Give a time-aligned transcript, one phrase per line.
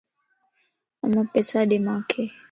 [1.03, 2.09] امان پيسا ڏي مانک